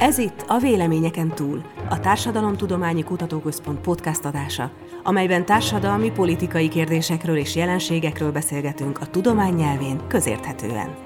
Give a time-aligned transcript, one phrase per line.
[0.00, 4.70] Ez itt a Véleményeken túl, a Társadalomtudományi Kutatóközpont podcast adása,
[5.02, 10.96] amelyben társadalmi, politikai kérdésekről és jelenségekről beszélgetünk a tudomány nyelvén közérthetően.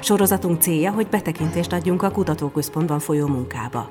[0.00, 3.90] Sorozatunk célja, hogy betekintést adjunk a kutatóközpontban folyó munkába.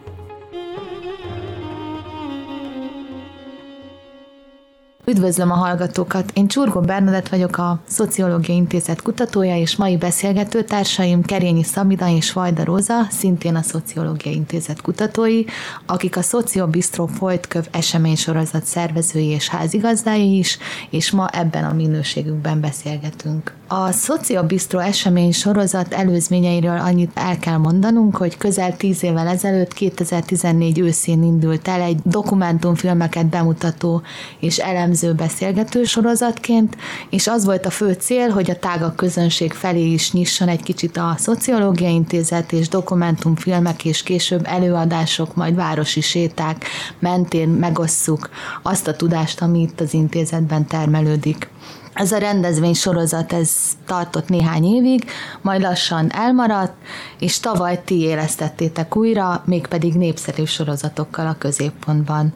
[5.07, 6.31] Üdvözlöm a hallgatókat!
[6.33, 12.63] Én Csurgó Bernadett vagyok, a Szociológiai Intézet kutatója, és mai beszélgetőtársaim Kerényi Szabida és Vajda
[12.63, 15.43] Róza, szintén a Szociológiai Intézet kutatói,
[15.85, 20.57] akik a Szociobistro Folytköv eseménysorozat szervezői és házigazdái is,
[20.89, 23.53] és ma ebben a minőségükben beszélgetünk.
[23.67, 30.79] A Szociobistro esemény sorozat előzményeiről annyit el kell mondanunk, hogy közel tíz évvel ezelőtt, 2014
[30.79, 34.01] őszén indult el egy dokumentumfilmeket bemutató
[34.39, 36.77] és elemző beszélgető sorozatként,
[37.09, 40.97] és az volt a fő cél, hogy a tágabb közönség felé is nyisson egy kicsit
[40.97, 46.65] a Szociológiai Intézet és dokumentumfilmek és később előadások, majd városi séták
[46.99, 48.29] mentén megosszuk
[48.61, 51.49] azt a tudást, ami itt az intézetben termelődik.
[51.95, 53.51] Ez a rendezvény sorozat, ez
[53.85, 55.05] tartott néhány évig,
[55.41, 56.73] majd lassan elmaradt,
[57.19, 62.33] és tavaly ti élesztettétek újra, mégpedig népszerű sorozatokkal a középpontban.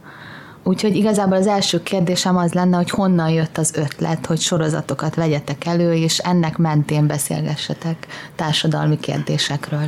[0.64, 5.66] Úgyhogy igazából az első kérdésem az lenne, hogy honnan jött az ötlet, hogy sorozatokat vegyetek
[5.66, 9.88] elő, és ennek mentén beszélgessetek társadalmi kérdésekről.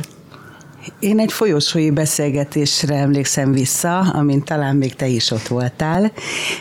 [0.98, 6.12] Én egy folyosói beszélgetésre emlékszem vissza, amint talán még te is ott voltál.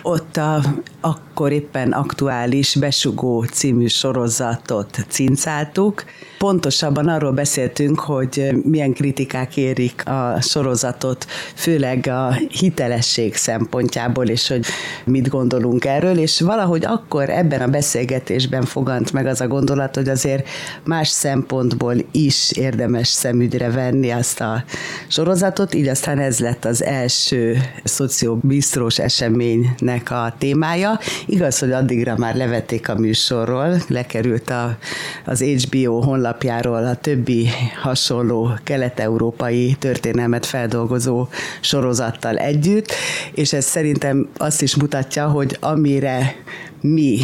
[0.01, 0.61] Ott a,
[1.01, 6.03] akkor éppen aktuális Besugó című sorozatot cincáltuk.
[6.41, 11.25] Pontosabban arról beszéltünk, hogy milyen kritikák érik a sorozatot,
[11.55, 14.65] főleg a hitelesség szempontjából, és hogy
[15.05, 20.09] mit gondolunk erről, és valahogy akkor ebben a beszélgetésben fogant meg az a gondolat, hogy
[20.09, 20.47] azért
[20.83, 24.63] más szempontból is érdemes szemügyre venni azt a
[25.07, 30.99] sorozatot, így aztán ez lett az első szociobisztrós eseménynek a témája.
[31.25, 34.77] Igaz, hogy addigra már levették a műsorról, lekerült a,
[35.25, 35.99] az HBO
[36.31, 37.49] honlapjáról a többi
[37.81, 41.27] hasonló kelet-európai történelmet feldolgozó
[41.61, 42.93] sorozattal együtt,
[43.33, 46.35] és ez szerintem azt is mutatja, hogy amire
[46.81, 47.19] mi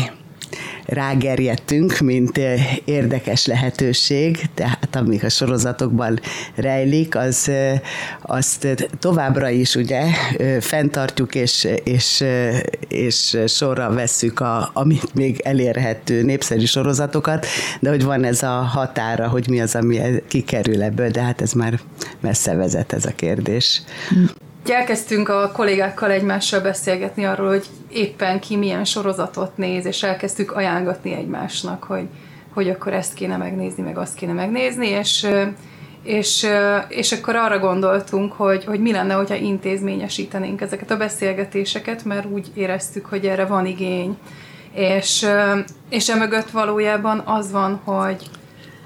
[0.85, 2.39] rágerjedtünk, mint
[2.85, 4.39] érdekes lehetőség,
[4.89, 6.19] tehát amik a sorozatokban
[6.55, 7.51] rejlik, az,
[8.21, 10.03] azt továbbra is ugye
[10.59, 12.23] fenntartjuk és, és,
[12.87, 17.45] és sorra vesszük, a, amit még elérhető népszerű sorozatokat,
[17.79, 21.51] de hogy van ez a határa, hogy mi az, ami kikerül ebből, de hát ez
[21.51, 21.79] már
[22.19, 23.81] messze vezet ez a kérdés.
[24.69, 31.13] Elkezdtünk a kollégákkal egymással beszélgetni arról, hogy éppen ki milyen sorozatot néz, és elkezdtük ajánlgatni
[31.13, 32.07] egymásnak, hogy,
[32.57, 35.27] hogy akkor ezt kéne megnézni, meg azt kéne megnézni, és,
[36.03, 36.47] és,
[36.87, 42.51] és akkor arra gondoltunk, hogy, hogy mi lenne, hogyha intézményesítenénk ezeket a beszélgetéseket, mert úgy
[42.53, 44.17] éreztük, hogy erre van igény.
[44.73, 45.27] És,
[45.89, 48.29] és emögött valójában az van, hogy,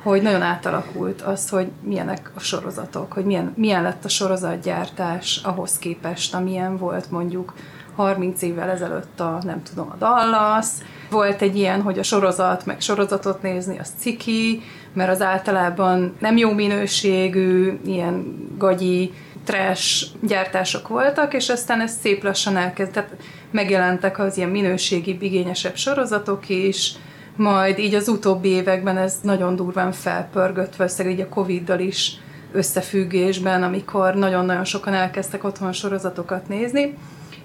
[0.04, 5.78] hogy nagyon átalakult az, hogy milyenek a sorozatok, hogy milyen, milyen lett a sorozatgyártás ahhoz
[5.78, 7.54] képest, amilyen volt mondjuk
[7.96, 10.68] 30 évvel ezelőtt a, nem tudom, a Dallas.
[11.12, 14.62] Volt egy ilyen, hogy a sorozat, meg sorozatot nézni, az ciki,
[14.94, 19.14] mert az általában nem jó minőségű, ilyen gagyi,
[19.44, 23.10] trash gyártások voltak, és aztán ez szép lassan elkezdett,
[23.52, 26.94] megjelentek az ilyen minőségi, igényesebb sorozatok is,
[27.36, 32.14] majd így az utóbbi években ez nagyon durván felpörgött, valószínűleg így a Covid-dal is
[32.52, 36.98] összefüggésben, amikor nagyon-nagyon sokan elkezdtek otthon sorozatokat nézni,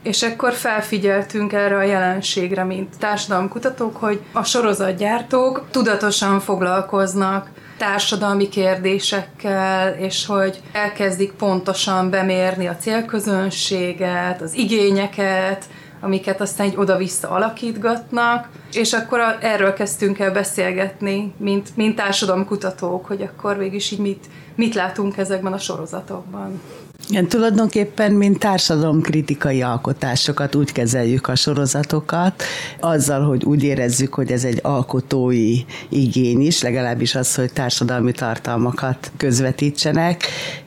[0.06, 9.92] és akkor felfigyeltünk erre a jelenségre, mint társadalomkutatók, hogy a sorozatgyártók tudatosan foglalkoznak társadalmi kérdésekkel,
[9.92, 15.64] és hogy elkezdik pontosan bemérni a célközönséget, az igényeket,
[16.00, 23.06] amiket aztán egy oda-vissza alakítgatnak, és akkor a, erről kezdtünk el beszélgetni, mint, mint társadalomkutatók,
[23.06, 26.60] hogy akkor végig is így mit, mit látunk ezekben a sorozatokban.
[27.08, 32.42] Igen, tulajdonképpen, mint társadalomkritikai alkotásokat úgy kezeljük a sorozatokat,
[32.80, 35.56] azzal, hogy úgy érezzük, hogy ez egy alkotói
[35.88, 40.24] igény is, legalábbis az, hogy társadalmi tartalmakat közvetítsenek.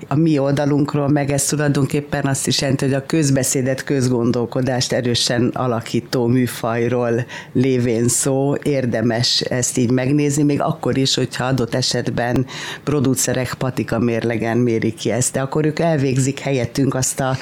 [0.08, 6.28] A mi oldalunkról meg ez tulajdonképpen azt is jelenti, hogy a közbeszédet, közgondolkodást erősen alakító
[6.28, 12.46] műfajról lévén szó, érdemes ezt így megnézni, még akkor is, hogyha adott esetben
[12.84, 17.38] producerek patika mérlegen mérik ki ezt, de akkor ők elvégzik végzik helyettünk azt a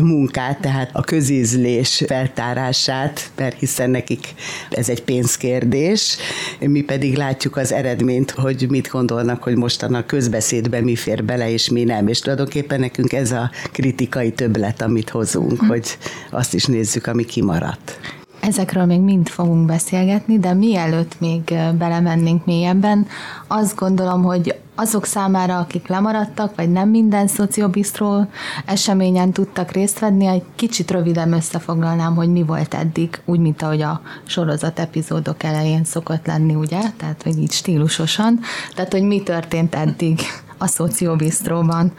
[0.00, 4.34] munkát, tehát a közízlés feltárását, mert hiszen nekik
[4.70, 6.16] ez egy pénzkérdés,
[6.60, 11.50] mi pedig látjuk az eredményt, hogy mit gondolnak, hogy mostan a közbeszédbe mi fér bele,
[11.50, 12.08] és mi nem.
[12.08, 15.66] És tulajdonképpen nekünk ez a kritikai többlet, amit hozunk, hm.
[15.66, 15.98] hogy
[16.30, 18.21] azt is nézzük, ami kimaradt.
[18.42, 23.06] Ezekről még mind fogunk beszélgetni, de mielőtt még belemennénk mélyebben,
[23.46, 28.26] azt gondolom, hogy azok számára, akik lemaradtak, vagy nem minden szociobisztró
[28.66, 33.82] eseményen tudtak részt venni, egy kicsit röviden összefoglalnám, hogy mi volt eddig, úgy, mint ahogy
[33.82, 36.80] a sorozat epizódok elején szokott lenni, ugye?
[36.96, 38.40] Tehát, hogy így stílusosan.
[38.74, 40.20] Tehát, hogy mi történt eddig
[40.58, 41.92] a szociobisztróban.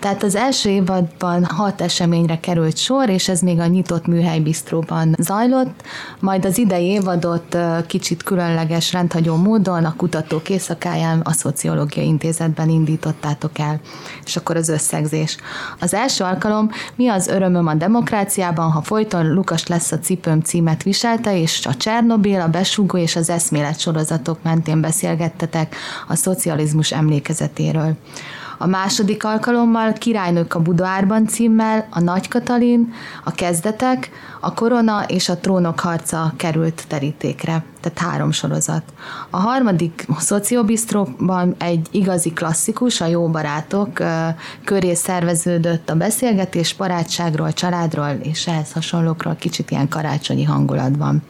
[0.00, 5.14] Tehát az első évadban hat eseményre került sor, és ez még a nyitott műhely bisztróban
[5.18, 5.82] zajlott,
[6.20, 7.56] majd az idei évadot
[7.86, 13.80] kicsit különleges rendhagyó módon a kutatók éjszakáján a Szociológiai Intézetben indítottátok el.
[14.24, 15.36] És akkor az összegzés.
[15.80, 20.82] Az első alkalom Mi az örömöm a demokráciában, ha folyton Lukas lesz a cipőm címet
[20.82, 25.76] viselte, és a Csernobil, a besúgó és az eszmélet sorozatok mentén beszélgettetek
[26.08, 27.96] a szocializmus emlékezetéről.
[28.62, 32.92] A második alkalommal Királynők a Budaárban címmel a Nagy Katalin,
[33.24, 34.10] a Kezdetek,
[34.40, 38.82] a Korona és a Trónok harca került terítékre, tehát három sorozat.
[39.30, 44.02] A harmadik Szociobisztróban egy igazi klasszikus, a Jó Barátok
[44.64, 51.22] köré szerveződött a beszélgetés barátságról, családról és ehhez hasonlókról kicsit ilyen karácsonyi hangulatban.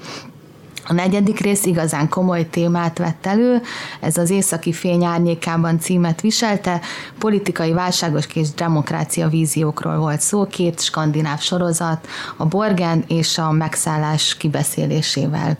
[0.90, 3.62] A negyedik rész igazán komoly témát vett elő,
[4.00, 6.80] ez az északi fény árnyékában címet viselte,
[7.18, 12.06] politikai válságos és demokrácia víziókról volt szó, két skandináv sorozat,
[12.36, 15.56] a Borgen és a megszállás kibeszélésével.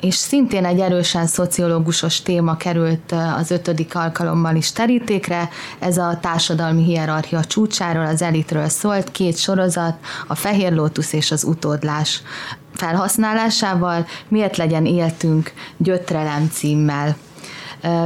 [0.00, 5.48] És szintén egy erősen szociológusos téma került az ötödik alkalommal is terítékre.
[5.78, 9.96] Ez a társadalmi hierarchia csúcsáról, az elitről szólt, két sorozat,
[10.26, 12.22] a Fehér Lótusz és az Utódlás
[12.74, 17.16] felhasználásával, miért legyen éltünk gyötrelem címmel.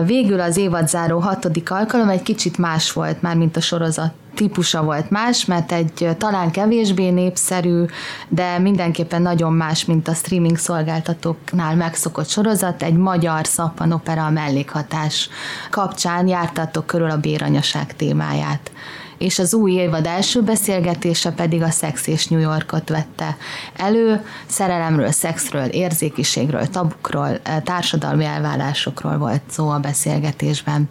[0.04, 5.10] Végül az évadzáró hatodik alkalom egy kicsit más volt már, mint a sorozat típusa volt
[5.10, 7.84] más, mert egy talán kevésbé népszerű,
[8.28, 15.28] de mindenképpen nagyon más, mint a streaming szolgáltatóknál megszokott sorozat, egy magyar szappanopera a mellékhatás
[15.70, 18.70] kapcsán jártatok körül a béranyaság témáját
[19.18, 23.36] és az új évad első beszélgetése pedig a Szex és New Yorkot vette
[23.76, 30.88] elő, szerelemről, szexről, érzékiségről, tabukról, társadalmi elvállásokról volt szó a beszélgetésben.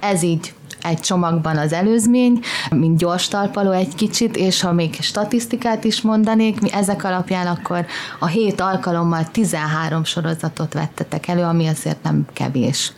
[0.00, 0.52] Ez így
[0.82, 2.40] egy csomagban az előzmény,
[2.70, 7.86] mint gyors talpaló egy kicsit, és ha még statisztikát is mondanék, mi ezek alapján akkor
[8.18, 12.92] a hét alkalommal 13 sorozatot vettetek elő, ami azért nem kevés.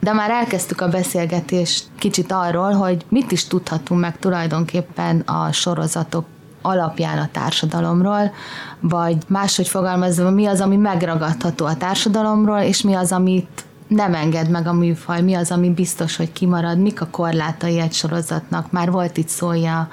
[0.00, 6.24] De már elkezdtük a beszélgetést kicsit arról, hogy mit is tudhatunk meg tulajdonképpen a sorozatok
[6.62, 8.32] alapján a társadalomról,
[8.80, 14.50] vagy máshogy fogalmazva, mi az, ami megragadható a társadalomról, és mi az, amit nem enged
[14.50, 18.72] meg a műfaj, mi az, ami biztos, hogy kimarad, mik a korlátai egy sorozatnak.
[18.72, 19.88] Már volt itt szója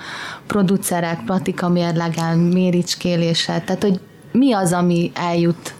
[0.47, 3.99] producerek, platika mérlegen, méricskélése, tehát hogy
[4.31, 5.73] mi az, ami eljut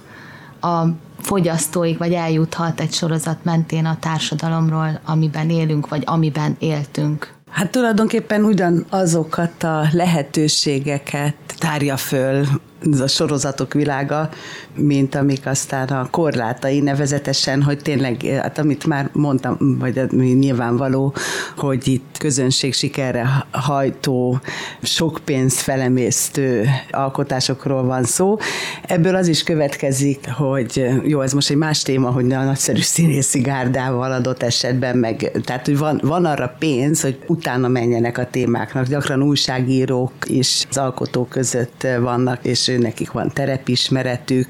[0.62, 0.86] a
[1.26, 7.34] fogyasztóig, vagy eljuthat egy sorozat mentén a társadalomról, amiben élünk, vagy amiben éltünk.
[7.50, 12.46] Hát tulajdonképpen ugyanazokat a lehetőségeket tárja föl
[12.92, 14.30] ez a sorozatok világa,
[14.76, 21.14] mint amik aztán a korlátai, nevezetesen, hogy tényleg, hát amit már mondtam, vagy nyilvánvaló,
[21.58, 24.40] hogy itt közönség sikerre hajtó,
[24.82, 28.38] sok pénzt felemésztő alkotásokról van szó.
[28.84, 33.40] Ebből az is következik, hogy jó, ez most egy más téma, hogy a nagyszerű színészi
[33.40, 38.88] gárdával adott esetben meg, tehát hogy van, van arra pénz, hogy utána menjenek a témáknak.
[38.88, 44.48] Gyakran újságírók is az alkotók között vannak, és nekik van terepismeretük,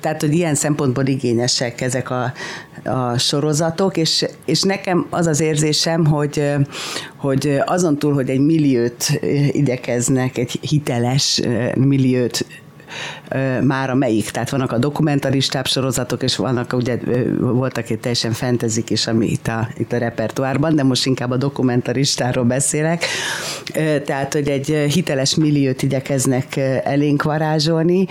[0.00, 2.32] tehát, hogy ilyen szempontból igényesek ezek a,
[2.84, 6.52] a sorozatok, és, és nekem az az érzésem, hogy,
[7.16, 9.04] hogy azon túl, hogy egy milliót
[9.52, 11.40] igyekeznek, egy hiteles
[11.74, 12.46] milliót
[13.62, 14.30] már a melyik.
[14.30, 16.98] Tehát vannak a dokumentaristább sorozatok, és vannak, ugye
[17.38, 21.36] voltak egy teljesen fentezik is, ami itt a, itt a repertoárban, de most inkább a
[21.36, 23.04] dokumentaristáról beszélek.
[24.04, 28.06] Tehát, hogy egy hiteles milliót igyekeznek elénk varázsolni,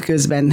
[0.00, 0.52] közben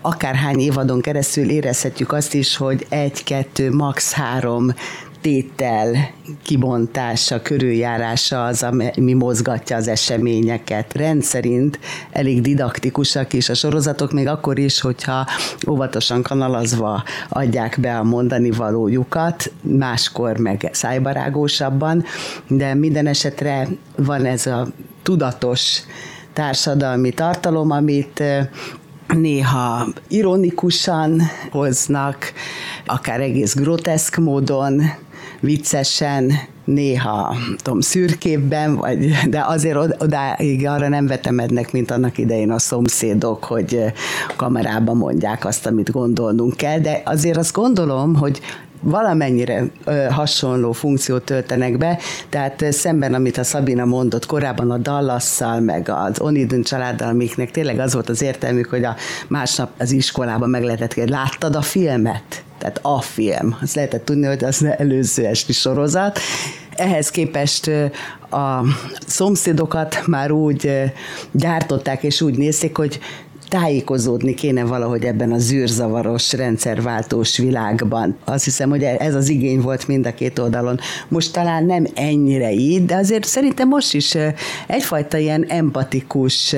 [0.00, 4.74] akárhány évadon keresztül érezhetjük azt is, hogy egy, kettő, max három
[5.22, 6.10] tétel
[6.42, 10.92] kibontása, körüljárása az, ami mozgatja az eseményeket.
[10.94, 11.78] Rendszerint
[12.10, 15.26] elég didaktikusak is a sorozatok, még akkor is, hogyha
[15.68, 22.04] óvatosan kanalazva adják be a mondani valójukat, máskor meg szájbarágósabban,
[22.48, 24.68] de minden esetre van ez a
[25.02, 25.80] tudatos
[26.32, 28.22] társadalmi tartalom, amit
[29.08, 32.32] néha ironikusan hoznak,
[32.86, 34.82] akár egész groteszk módon,
[35.42, 36.32] viccesen,
[36.64, 43.44] néha tudom, szürkébben, vagy, de azért odáig arra nem vetemednek, mint annak idején a szomszédok,
[43.44, 43.84] hogy
[44.36, 48.40] kamerában mondják azt, amit gondolnunk kell, de azért azt gondolom, hogy
[48.82, 49.64] valamennyire
[50.10, 51.98] hasonló funkciót töltenek be,
[52.28, 57.78] tehát szemben, amit a Szabina mondott korábban a Dallasszal, meg az Onidun családdal, amiknek tényleg
[57.78, 58.96] az volt az értelmük, hogy a
[59.28, 62.44] másnap az iskolában meg lehetett kérdezni, láttad a filmet?
[62.58, 63.56] Tehát a film.
[63.62, 66.18] Azt lehetett tudni, hogy az előző esti sorozat.
[66.76, 67.70] Ehhez képest
[68.30, 68.64] a
[69.06, 70.92] szomszédokat már úgy
[71.30, 73.00] gyártották és úgy nézték, hogy
[73.52, 78.16] tájékozódni kéne valahogy ebben a zűrzavaros, rendszerváltós világban.
[78.24, 80.78] Azt hiszem, hogy ez az igény volt mind a két oldalon.
[81.08, 84.16] Most talán nem ennyire így, de azért szerintem most is
[84.66, 86.56] egyfajta ilyen empatikus,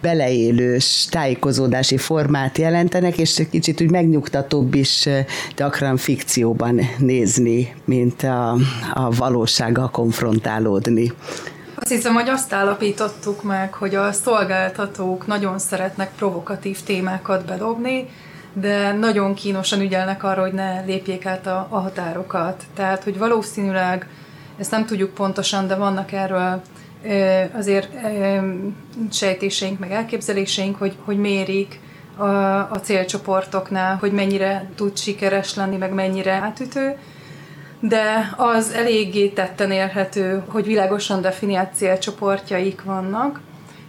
[0.00, 5.08] beleélős tájékozódási formát jelentenek, és kicsit úgy megnyugtatóbb is
[5.56, 8.56] gyakran fikcióban nézni, mint a,
[8.94, 11.12] a valósággal konfrontálódni.
[11.84, 18.08] Azt hiszem, hogy azt állapítottuk meg, hogy a szolgáltatók nagyon szeretnek provokatív témákat bedobni,
[18.52, 22.64] de nagyon kínosan ügyelnek arra, hogy ne lépjék át a, a határokat.
[22.74, 24.08] Tehát, hogy valószínűleg,
[24.58, 26.62] ezt nem tudjuk pontosan, de vannak erről
[27.54, 27.88] azért
[29.10, 31.80] sejtéseink, meg elképzeléseink, hogy, hogy mérik
[32.16, 32.24] a,
[32.70, 36.96] a célcsoportoknál, hogy mennyire tud sikeres lenni, meg mennyire átütő
[37.80, 43.40] de az eléggé tetten érhető, hogy világosan definiált célcsoportjaik vannak,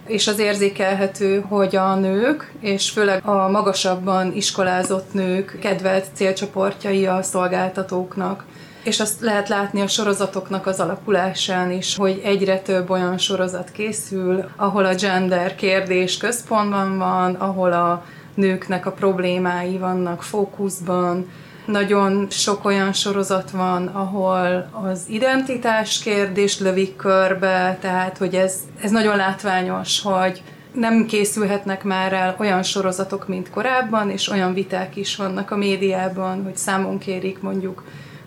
[0.06, 7.22] és az érzékelhető, hogy a nők, és főleg a magasabban iskolázott nők kedvelt célcsoportjai a
[7.22, 8.44] szolgáltatóknak.
[8.82, 14.44] És azt lehet látni a sorozatoknak az alakulásán is, hogy egyre több olyan sorozat készül,
[14.56, 21.26] ahol a gender kérdés központban van, ahol a nőknek a problémái vannak fókuszban,
[21.66, 28.90] nagyon sok olyan sorozat van, ahol az identitás kérdés lövik körbe, tehát hogy ez, ez
[28.90, 30.42] nagyon látványos, hogy
[30.72, 36.42] nem készülhetnek már el olyan sorozatok, mint korábban, és olyan viták is vannak a médiában,
[36.42, 37.82] hogy számon kérik mondjuk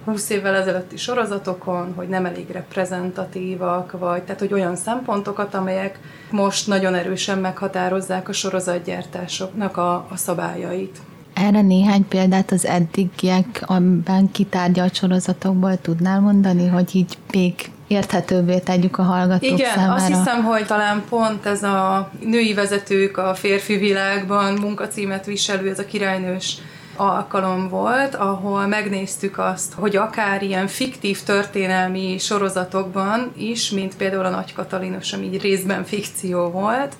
[0.05, 6.00] 20 évvel ezelőtti sorozatokon, hogy nem elég reprezentatívak, vagy tehát, hogy olyan szempontokat, amelyek
[6.31, 11.00] most nagyon erősen meghatározzák a sorozatgyártásoknak a, a szabályait.
[11.39, 17.53] Erre néhány példát az eddigiekben kitárgyalt sorozatokból tudnál mondani, hogy így még
[17.88, 19.93] érthetőbbé tegyük a hallgatók Igen, számára.
[19.93, 25.79] azt hiszem, hogy talán pont ez a női vezetők a férfi világban munkacímet viselő, ez
[25.79, 26.58] a királynős
[26.96, 34.29] alkalom volt, ahol megnéztük azt, hogy akár ilyen fiktív történelmi sorozatokban is, mint például a
[34.29, 36.96] Nagy Katalinos, ami így részben fikció volt,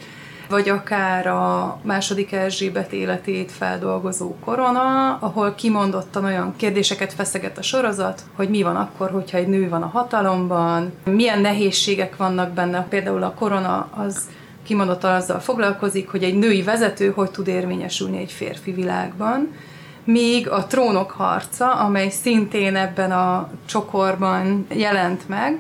[0.50, 8.22] vagy akár a második Erzsébet életét feldolgozó korona, ahol kimondottan olyan kérdéseket feszeget a sorozat,
[8.36, 13.24] hogy mi van akkor, hogyha egy nő van a hatalomban, milyen nehézségek vannak benne, például
[13.24, 14.28] a korona az
[14.64, 19.54] kimondottan azzal foglalkozik, hogy egy női vezető hogy tud érvényesülni egy férfi világban,
[20.04, 25.60] míg a trónok harca, amely szintén ebben a csokorban jelent meg,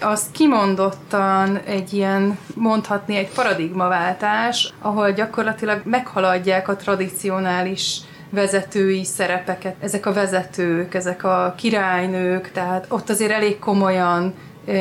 [0.00, 9.76] az kimondottan egy ilyen, mondhatni egy paradigmaváltás, ahol gyakorlatilag meghaladják a tradicionális vezetői szerepeket.
[9.80, 14.34] Ezek a vezetők, ezek a királynők, tehát ott azért elég komolyan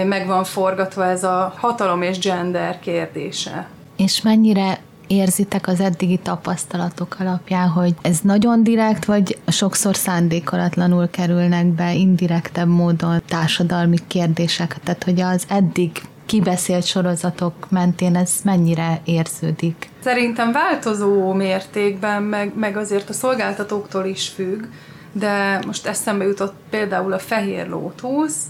[0.06, 3.68] meg van forgatva ez a hatalom és gender kérdése.
[3.96, 11.66] És mennyire érzitek az eddigi tapasztalatok alapján, hogy ez nagyon direkt, vagy sokszor szándékolatlanul kerülnek
[11.66, 15.92] be indirektebb módon társadalmi kérdések, tehát hogy az eddig
[16.26, 19.90] kibeszélt sorozatok mentén ez mennyire érződik?
[20.04, 24.64] Szerintem változó mértékben, meg, meg azért a szolgáltatóktól is függ,
[25.12, 28.42] de most eszembe jutott például a Fehér Lótusz,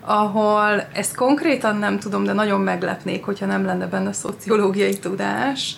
[0.00, 5.76] ahol ezt konkrétan nem tudom, de nagyon meglepnék, hogyha nem lenne benne szociológiai tudás,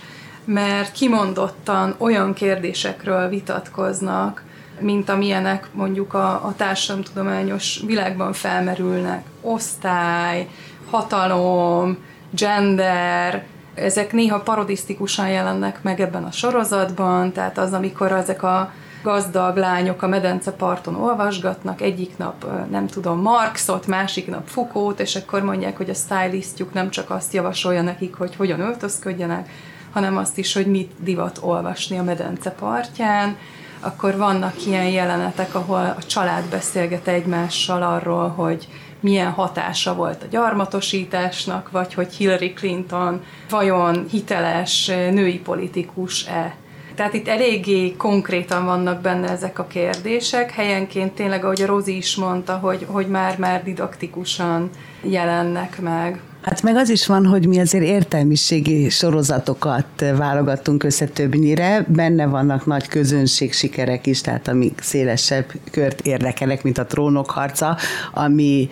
[0.53, 4.43] mert kimondottan olyan kérdésekről vitatkoznak,
[4.81, 9.25] mint amilyenek mondjuk a, a társadalomtudományos világban felmerülnek.
[9.41, 10.49] Osztály,
[10.91, 11.99] hatalom,
[12.31, 19.57] gender, ezek néha parodisztikusan jelennek meg ebben a sorozatban, tehát az, amikor ezek a gazdag
[19.57, 25.77] lányok a medenceparton olvasgatnak, egyik nap nem tudom Marxot, másik nap Foucault, és akkor mondják,
[25.77, 29.49] hogy a stylistjuk nem csak azt javasolja nekik, hogy hogyan öltözködjenek,
[29.93, 33.37] hanem azt is, hogy mit divat olvasni a medence partján,
[33.81, 38.69] akkor vannak ilyen jelenetek, ahol a család beszélget egymással arról, hogy
[39.01, 46.55] milyen hatása volt a gyarmatosításnak, vagy hogy Hillary Clinton vajon hiteles női politikus-e.
[46.95, 52.17] Tehát itt eléggé konkrétan vannak benne ezek a kérdések, helyenként tényleg, ahogy a Rozi is
[52.17, 54.71] mondta, hogy, hogy már-már didaktikusan
[55.03, 56.21] jelennek meg.
[56.41, 62.67] Hát meg az is van, hogy mi azért értelmiségi sorozatokat válogattunk össze többnyire, benne vannak
[62.67, 67.77] nagy közönség sikerek is, tehát amik szélesebb kört érdekelek, mint a trónok harca,
[68.13, 68.69] ami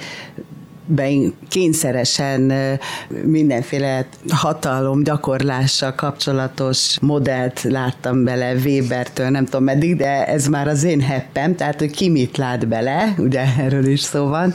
[1.49, 2.52] kényszeresen
[3.25, 10.85] mindenféle hatalom gyakorlással kapcsolatos modellt láttam bele Webertől, nem tudom meddig, de ez már az
[10.85, 14.54] én heppem, tehát hogy ki mit lát bele, ugye erről is szó van.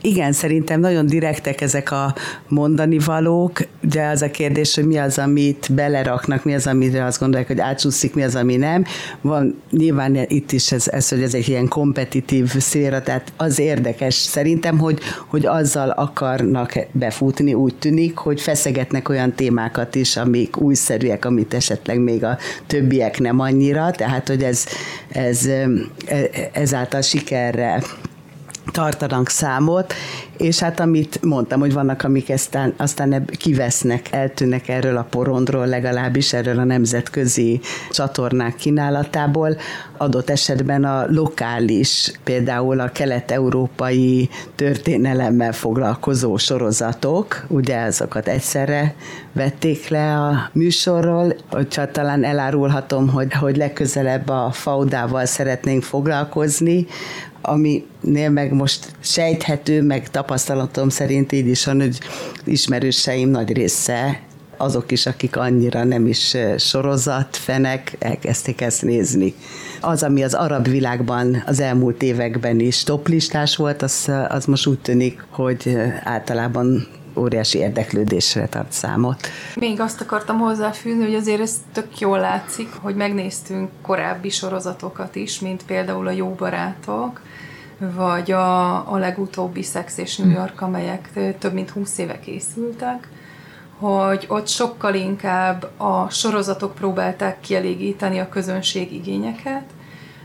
[0.00, 2.14] Igen, szerintem nagyon direktek ezek a
[2.48, 7.20] mondani valók, ugye az a kérdés, hogy mi az, amit beleraknak, mi az, amire azt
[7.20, 8.84] gondolják, hogy átsúszik, mi az, ami nem.
[9.20, 14.14] Van nyilván itt is ez, ez hogy ez egy ilyen kompetitív szféra, tehát az érdekes
[14.14, 21.24] szerintem, hogy, hogy azzal akarnak befutni, úgy tűnik, hogy feszegetnek olyan témákat is, amik újszerűek,
[21.24, 24.66] amit esetleg még a többiek nem annyira, tehát hogy ez,
[25.08, 25.48] ez
[26.52, 27.82] ezáltal sikerre
[28.72, 29.94] tartanak számot,
[30.40, 36.32] és hát amit mondtam, hogy vannak, amik aztán, aztán kivesznek, eltűnnek erről a porondról, legalábbis
[36.32, 39.56] erről a nemzetközi csatornák kínálatából,
[39.96, 48.94] adott esetben a lokális, például a kelet-európai történelemmel foglalkozó sorozatok, ugye azokat egyszerre
[49.32, 56.86] vették le a műsorról, hogyha talán elárulhatom, hogy, hogy legközelebb a faudával szeretnénk foglalkozni,
[57.42, 61.98] aminél meg most sejthető, meg tapasztalatom szerint így is van, hogy
[62.44, 64.20] ismerőseim nagy része
[64.56, 69.34] azok is, akik annyira nem is sorozatfenek, elkezdték ezt nézni.
[69.80, 74.78] Az, ami az arab világban az elmúlt években is toplistás volt, az, az most úgy
[74.78, 79.26] tűnik, hogy általában óriási érdeklődésre tart számot.
[79.54, 85.40] Még azt akartam hozzáfűzni, hogy azért ez tök jól látszik, hogy megnéztünk korábbi sorozatokat is,
[85.40, 87.20] mint például a Jó Barátok,
[87.80, 93.08] vagy a, a legutóbbi Sex és New York, amelyek több mint 20 éve készültek,
[93.78, 99.64] hogy ott sokkal inkább a sorozatok próbálták kielégíteni a közönség igényeket,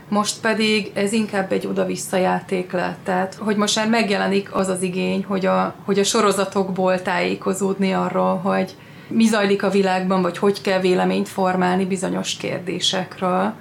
[0.08, 2.98] most pedig ez inkább egy oda-vissza játék lett.
[3.04, 8.36] Tehát, hogy most már megjelenik az az igény, hogy a, hogy a sorozatokból tájékozódni arról,
[8.36, 8.76] hogy
[9.08, 13.52] mi zajlik a világban, vagy hogy kell véleményt formálni bizonyos kérdésekről.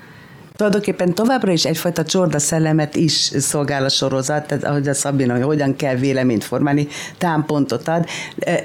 [0.55, 5.43] Tulajdonképpen továbbra is egyfajta csorda szellemet is szolgál a sorozat, tehát ahogy a Szabina, hogy
[5.43, 6.87] hogyan kell véleményt formálni,
[7.17, 8.05] támpontot ad.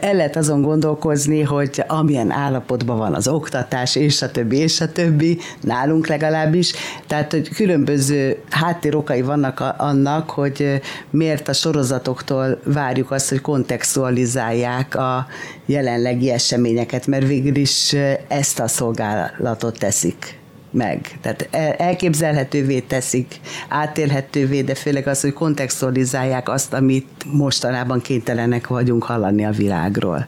[0.00, 4.92] El lehet azon gondolkozni, hogy amilyen állapotban van az oktatás, és a többi, és a
[4.92, 6.72] többi, nálunk legalábbis.
[7.06, 15.26] Tehát, hogy különböző háttérokai vannak annak, hogy miért a sorozatoktól várjuk azt, hogy kontextualizálják a
[15.66, 17.96] jelenlegi eseményeket, mert végül is
[18.28, 20.39] ezt a szolgálatot teszik
[20.70, 21.18] meg.
[21.20, 21.48] Tehát
[21.80, 29.50] elképzelhetővé teszik, átélhetővé, de főleg az, hogy kontextualizálják azt, amit mostanában kénytelenek vagyunk hallani a
[29.50, 30.26] világról.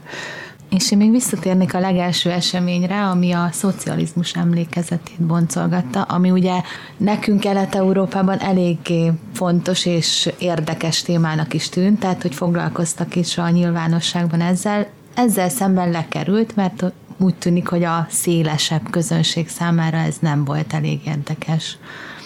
[0.70, 6.60] És én még visszatérnék a legelső eseményre, ami a szocializmus emlékezetét boncolgatta, ami ugye
[6.96, 14.40] nekünk Kelet-Európában eléggé fontos és érdekes témának is tűnt, tehát hogy foglalkoztak is a nyilvánosságban
[14.40, 14.86] ezzel.
[15.14, 21.00] Ezzel szemben lekerült, mert úgy tűnik, hogy a szélesebb közönség számára ez nem volt elég
[21.06, 21.76] érdekes.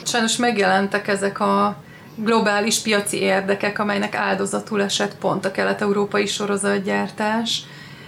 [0.05, 1.77] Sajnos megjelentek ezek a
[2.17, 7.63] globális piaci érdekek, amelynek áldozatul esett pont a kelet-európai sorozatgyártás,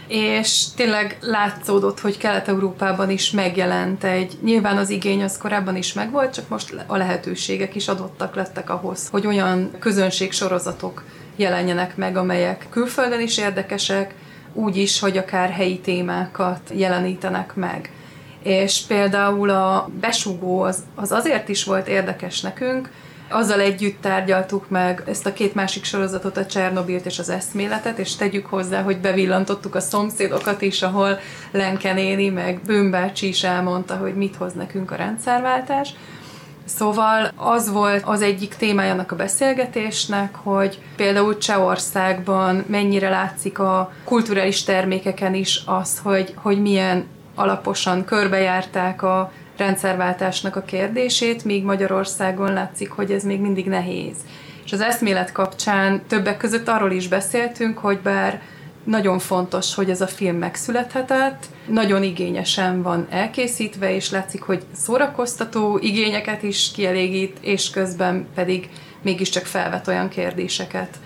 [0.09, 6.35] és tényleg látszódott, hogy Kelet-Európában is megjelent egy, nyilván az igény az korábban is megvolt,
[6.35, 11.05] csak most a lehetőségek is adottak lettek ahhoz, hogy olyan közönségsorozatok
[11.37, 14.15] jelenjenek meg, amelyek külföldön is érdekesek,
[14.53, 17.93] úgy is, hogy akár helyi témákat jelenítenek meg.
[18.43, 22.91] És például a besugó az, az azért is volt érdekes nekünk,
[23.29, 28.17] azzal együtt tárgyaltuk meg ezt a két másik sorozatot, a Csernobilt és az eszméletet, és
[28.17, 31.19] tegyük hozzá, hogy bevillantottuk a szomszédokat is, ahol
[31.51, 35.95] Lenke néni, meg Bőmbácsi is elmondta, hogy mit hoz nekünk a rendszerváltás.
[36.69, 44.63] Szóval az volt az egyik témája a beszélgetésnek, hogy például Csehországban mennyire látszik a kulturális
[44.63, 52.91] termékeken is az, hogy, hogy milyen alaposan körbejárták a rendszerváltásnak a kérdését, míg Magyarországon látszik,
[52.91, 54.17] hogy ez még mindig nehéz.
[54.65, 58.41] És az eszmélet kapcsán többek között arról is beszéltünk, hogy bár
[58.89, 65.79] nagyon fontos, hogy ez a film megszülethetett, nagyon igényesen van elkészítve, és látszik, hogy szórakoztató
[65.83, 68.69] igényeket is kielégít, és közben pedig
[69.03, 70.99] mégiscsak felvet olyan kérdéseket,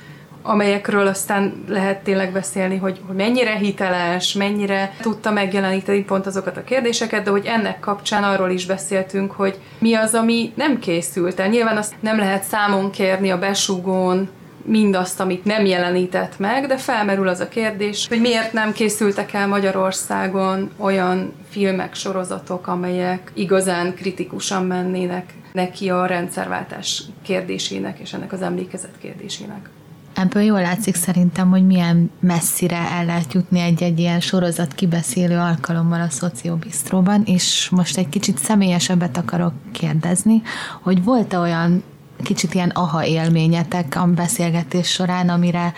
[0.42, 6.64] amelyekről aztán lehet tényleg beszélni, hogy, hogy mennyire hiteles, mennyire tudta megjeleníteni pont azokat a
[6.64, 11.48] kérdéseket, de hogy ennek kapcsán arról is beszéltünk, hogy mi az, ami nem készült el.
[11.48, 14.28] Nyilván azt nem lehet számon kérni a besugón,
[14.64, 19.46] mindazt, amit nem jelenített meg, de felmerül az a kérdés, hogy miért nem készültek el
[19.46, 28.42] Magyarországon olyan filmek, sorozatok, amelyek igazán kritikusan mennének neki a rendszerváltás kérdésének és ennek az
[28.42, 29.70] emlékezet kérdésének.
[30.14, 36.00] Ebből jól látszik szerintem, hogy milyen messzire el lehet jutni egy-egy ilyen sorozat kibeszélő alkalommal
[36.00, 40.42] a Szociobisztróban, és most egy kicsit személyesebbet akarok kérdezni,
[40.82, 41.82] hogy volt-e olyan
[42.22, 45.72] kicsit ilyen aha élményetek a beszélgetés során, amire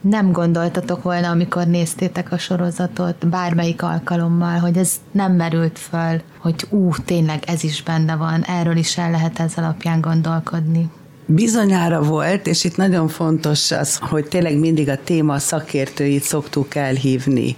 [0.00, 6.66] nem gondoltatok volna, amikor néztétek a sorozatot bármelyik alkalommal, hogy ez nem merült föl, hogy
[6.70, 10.90] ú, tényleg ez is benne van, erről is el lehet ez alapján gondolkodni.
[11.26, 17.56] Bizonyára volt, és itt nagyon fontos az, hogy tényleg mindig a téma szakértőit szoktuk elhívni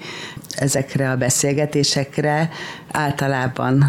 [0.57, 2.51] ezekre a beszélgetésekre,
[2.90, 3.85] általában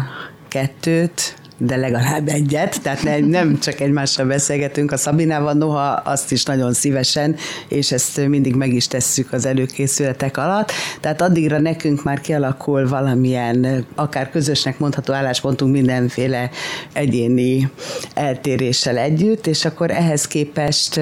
[0.48, 6.44] kettőt, de legalább egyet, tehát ne, nem csak egymással beszélgetünk a Szabinával, noha azt is
[6.44, 7.36] nagyon szívesen,
[7.68, 10.72] és ezt mindig meg is tesszük az előkészületek alatt.
[11.00, 16.50] Tehát addigra nekünk már kialakul valamilyen, akár közösnek mondható álláspontunk mindenféle
[16.92, 17.70] egyéni
[18.14, 21.00] eltéréssel együtt, és akkor ehhez képest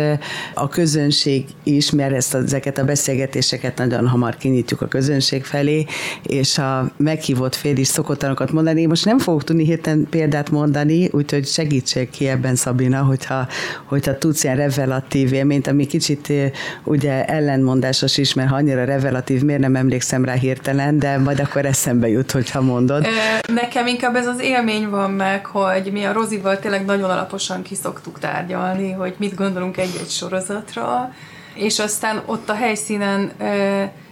[0.55, 5.87] a közönség is, mert ezt, ezeket a beszélgetéseket nagyon hamar kinyitjuk a közönség felé,
[6.23, 8.87] és a meghívott fél is szokott mondani.
[8.87, 13.47] Most nem fogok tudni héten példát példát mondani, úgyhogy segítsék ki ebben Szabina, hogyha,
[13.85, 16.51] hogyha tudsz ilyen revelatív élményt, ami kicsit eh,
[16.85, 21.65] ugye ellenmondásos is, mert ha annyira revelatív, miért nem emlékszem rá hirtelen, de majd akkor
[21.65, 23.07] eszembe jut, hogyha mondod.
[23.55, 28.19] Nekem inkább ez az élmény van meg, hogy mi a Rozival tényleg nagyon alaposan kiszoktuk
[28.19, 31.13] tárgyalni, hogy mit gondolunk egy-egy sorozatra,
[31.55, 33.33] és aztán ott a helyszínen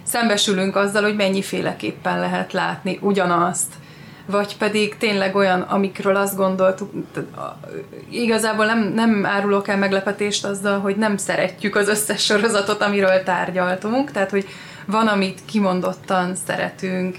[0.03, 3.73] szembesülünk azzal, hogy mennyiféleképpen lehet látni ugyanazt
[4.25, 6.91] vagy pedig tényleg olyan, amikről azt gondoltuk,
[8.09, 14.11] igazából nem, nem árulok el meglepetést azzal, hogy nem szeretjük az összes sorozatot, amiről tárgyaltunk,
[14.11, 14.47] tehát hogy
[14.85, 17.17] van, amit kimondottan szeretünk,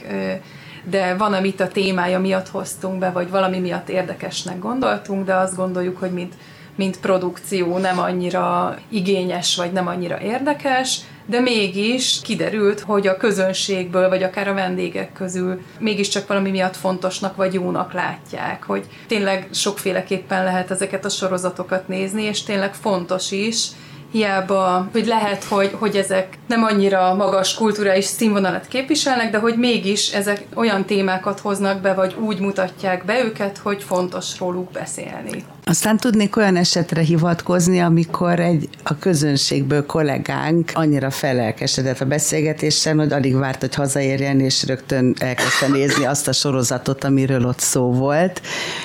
[0.85, 5.57] de van, amit a témája miatt hoztunk be, vagy valami miatt érdekesnek gondoltunk, de azt
[5.57, 6.35] gondoljuk, hogy mint,
[6.77, 14.09] mint produkció nem annyira igényes, vagy nem annyira érdekes, de mégis kiderült, hogy a közönségből,
[14.09, 20.45] vagy akár a vendégek közül mégiscsak valami miatt fontosnak vagy jónak látják, hogy tényleg sokféleképpen
[20.45, 23.67] lehet ezeket a sorozatokat nézni, és tényleg fontos is,
[24.11, 30.12] hiába, hogy lehet, hogy, hogy ezek nem annyira magas kulturális színvonalat képviselnek, de hogy mégis
[30.12, 35.45] ezek olyan témákat hoznak be, vagy úgy mutatják be őket, hogy fontos róluk beszélni.
[35.71, 43.13] Aztán tudnék olyan esetre hivatkozni, amikor egy a közönségből kollégánk annyira felelkesedett a beszélgetésen, hogy
[43.13, 48.43] alig várt, hogy hazaérjen, és rögtön elkezdte nézni azt a sorozatot, amiről ott szó volt.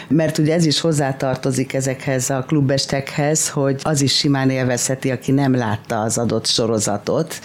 [0.08, 5.56] Mert ugye ez is hozzátartozik ezekhez a klubestekhez, hogy az is simán élvezheti, aki nem
[5.56, 7.40] látta az adott sorozatot,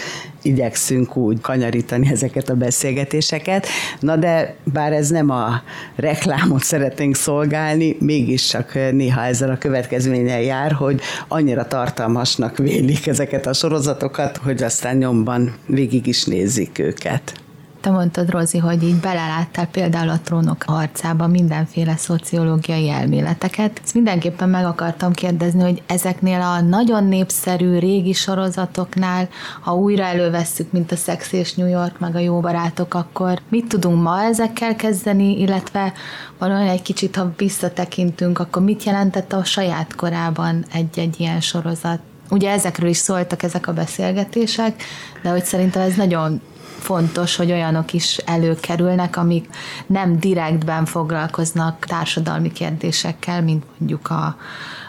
[0.47, 3.67] igyekszünk úgy kanyarítani ezeket a beszélgetéseket.
[4.01, 5.63] Na de bár ez nem a
[5.97, 13.47] reklámot szeretnénk szolgálni, mégis csak néha ezzel a következménnyel jár, hogy annyira tartalmasnak vélik ezeket
[13.47, 17.46] a sorozatokat, hogy aztán nyomban végig is nézik őket.
[17.87, 23.81] Te mondtad, Rozi, hogy így beleláttál például a trónok harcába mindenféle szociológiai elméleteket.
[23.85, 29.29] Ezt mindenképpen meg akartam kérdezni, hogy ezeknél a nagyon népszerű régi sorozatoknál,
[29.61, 33.69] ha újra elővesszük, mint a Sex és New York, meg a Jó Barátok, akkor mit
[33.69, 35.93] tudunk ma ezekkel kezdeni, illetve
[36.39, 42.01] valóan egy kicsit, ha visszatekintünk, akkor mit jelentett a saját korában egy-egy ilyen sorozat?
[42.31, 44.83] Ugye ezekről is szóltak ezek a beszélgetések,
[45.23, 46.41] de hogy szerintem ez nagyon
[46.79, 49.49] fontos, hogy olyanok is előkerülnek, amik
[49.87, 54.37] nem direktben foglalkoznak társadalmi kérdésekkel, mint mondjuk a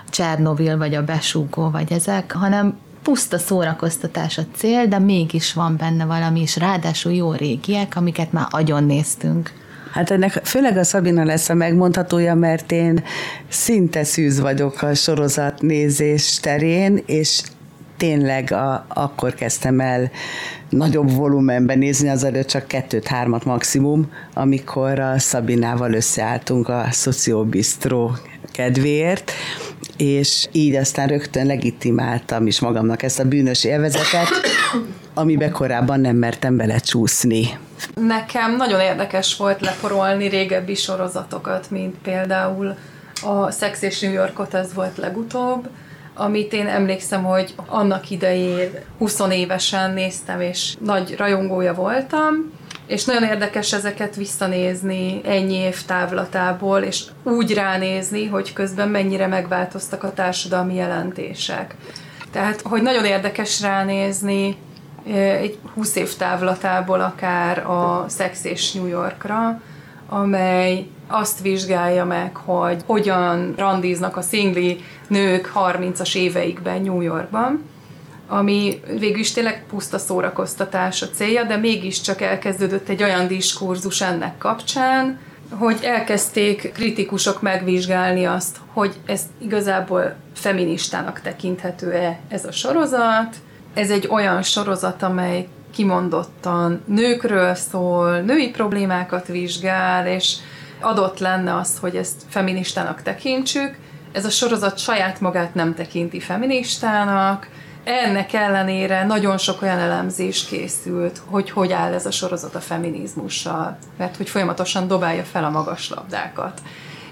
[0.10, 6.06] Csernovil, vagy a besúgó, vagy ezek, hanem puszta szórakoztatás a cél, de mégis van benne
[6.06, 9.57] valami, és ráadásul jó régiek, amiket már agyon néztünk.
[9.92, 13.04] Hát ennek főleg a Szabina lesz a megmondhatója, mert én
[13.48, 17.42] szinte szűz vagyok a sorozat nézés terén, és
[17.98, 20.12] tényleg a, akkor kezdtem el
[20.70, 28.12] nagyobb volumenben nézni, az előtt csak kettőt, hármat maximum, amikor a Szabinával összeálltunk a Szociobistró
[28.52, 29.32] kedvéért,
[29.98, 34.30] és így aztán rögtön legitimáltam is magamnak ezt a bűnös élvezetet,
[35.14, 37.48] amiben korábban nem mertem belecsúszni.
[37.94, 42.76] Nekem nagyon érdekes volt leporolni régebbi sorozatokat, mint például
[43.24, 45.70] a Sex és New Yorkot, ez volt legutóbb,
[46.14, 52.52] amit én emlékszem, hogy annak idején 20 évesen néztem, és nagy rajongója voltam,
[52.88, 60.04] és nagyon érdekes ezeket visszanézni ennyi év távlatából, és úgy ránézni, hogy közben mennyire megváltoztak
[60.04, 61.76] a társadalmi jelentések.
[62.32, 64.58] Tehát, hogy nagyon érdekes ránézni
[65.14, 69.62] egy 20 év távlatából akár a Sex és New Yorkra,
[70.10, 77.64] amely azt vizsgálja meg, hogy hogyan randíznak a szingli nők 30-as éveikben New Yorkban,
[78.28, 84.38] ami végül is tényleg puszta szórakoztatás a célja, de mégiscsak elkezdődött egy olyan diskurzus ennek
[84.38, 93.36] kapcsán, hogy elkezdték kritikusok megvizsgálni azt, hogy ez igazából feministának tekinthető-e ez a sorozat.
[93.78, 100.36] Ez egy olyan sorozat, amely kimondottan nőkről szól, női problémákat vizsgál, és
[100.82, 103.78] adott lenne az, hogy ezt feministának tekintsük.
[104.12, 107.48] Ez a sorozat saját magát nem tekinti feministának,
[107.84, 113.78] ennek ellenére nagyon sok olyan elemzés készült, hogy hogy áll ez a sorozat a feminizmussal,
[113.98, 116.62] mert hogy folyamatosan dobálja fel a magas labdákat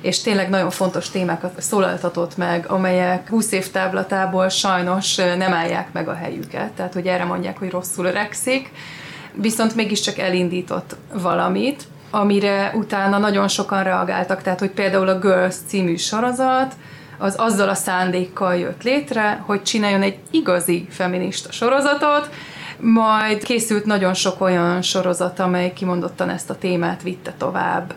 [0.05, 6.07] és tényleg nagyon fontos témákat szólaltatott meg, amelyek 20 év távlatából sajnos nem állják meg
[6.07, 8.69] a helyüket, tehát hogy erre mondják, hogy rosszul öregszik,
[9.33, 15.95] viszont mégiscsak elindított valamit, amire utána nagyon sokan reagáltak, tehát hogy például a Girls című
[15.95, 16.73] sorozat,
[17.17, 22.29] az azzal a szándékkal jött létre, hogy csináljon egy igazi feminista sorozatot,
[22.79, 27.93] majd készült nagyon sok olyan sorozat, amely kimondottan ezt a témát vitte tovább.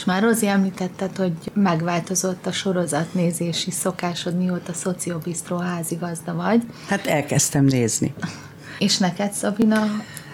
[0.00, 6.62] És már Rozi említetted, hogy megváltozott a sorozatnézési szokásod, mióta Szociobisztró házigazda vagy.
[6.88, 8.14] Hát elkezdtem nézni.
[8.78, 9.86] És neked, Szabina,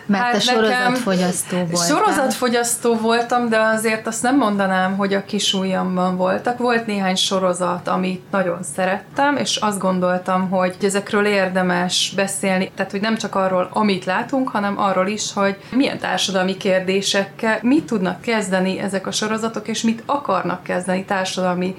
[0.07, 1.87] mert hát te sorozatfogyasztó voltál.
[1.87, 6.59] Sorozatfogyasztó voltam, de azért azt nem mondanám, hogy a kis ujjamban voltak.
[6.59, 12.71] Volt néhány sorozat, amit nagyon szerettem, és azt gondoltam, hogy ezekről érdemes beszélni.
[12.75, 17.85] Tehát, hogy nem csak arról, amit látunk, hanem arról is, hogy milyen társadalmi kérdésekkel, mit
[17.85, 21.75] tudnak kezdeni ezek a sorozatok, és mit akarnak kezdeni társadalmi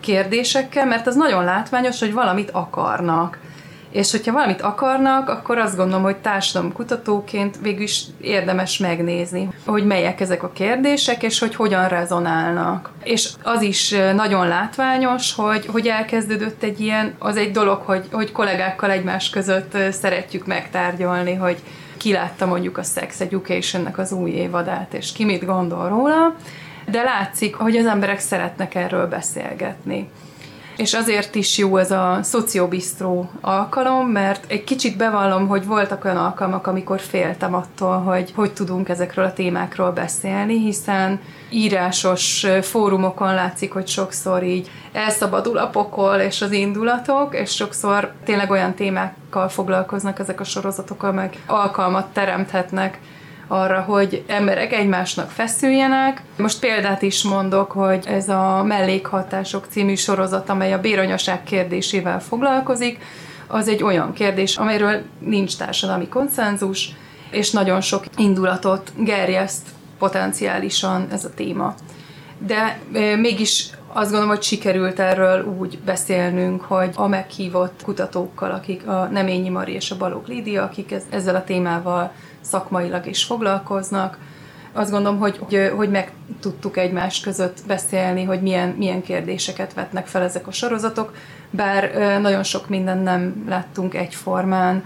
[0.00, 3.38] kérdésekkel, mert az nagyon látványos, hogy valamit akarnak.
[3.92, 6.16] És hogyha valamit akarnak, akkor azt gondolom, hogy
[6.74, 12.90] kutatóként végül is érdemes megnézni, hogy melyek ezek a kérdések, és hogy hogyan rezonálnak.
[13.04, 18.32] És az is nagyon látványos, hogy, hogy elkezdődött egy ilyen, az egy dolog, hogy, hogy
[18.32, 21.62] kollégákkal egymás között szeretjük megtárgyalni, hogy
[21.96, 26.34] ki látta mondjuk a Sex Education-nek az új évadát, és ki mit gondol róla,
[26.90, 30.08] de látszik, hogy az emberek szeretnek erről beszélgetni
[30.76, 36.16] és azért is jó ez a szociobisztró alkalom, mert egy kicsit bevallom, hogy voltak olyan
[36.16, 43.72] alkalmak, amikor féltem attól, hogy hogy tudunk ezekről a témákról beszélni, hiszen írásos fórumokon látszik,
[43.72, 50.18] hogy sokszor így elszabadul a pokol és az indulatok, és sokszor tényleg olyan témákkal foglalkoznak
[50.18, 52.98] ezek a sorozatok, amelyek alkalmat teremthetnek
[53.52, 56.22] arra, hogy emberek egymásnak feszüljenek.
[56.36, 62.98] Most példát is mondok, hogy ez a Mellékhatások című sorozat, amely a béranyaság kérdésével foglalkozik,
[63.46, 66.92] az egy olyan kérdés, amelyről nincs társadalmi konszenzus,
[67.30, 71.74] és nagyon sok indulatot gerjeszt potenciálisan ez a téma.
[72.38, 72.78] De
[73.16, 79.48] mégis azt gondolom, hogy sikerült erről úgy beszélnünk, hogy a meghívott kutatókkal, akik a Neményi
[79.48, 84.18] Mari és a Balogh Lídia, akik ezzel a témával szakmailag is foglalkoznak.
[84.72, 90.06] Azt gondolom, hogy, hogy, hogy meg tudtuk egymás között beszélni, hogy milyen, milyen kérdéseket vetnek
[90.06, 91.14] fel ezek a sorozatok,
[91.50, 94.84] bár nagyon sok minden nem láttunk egyformán.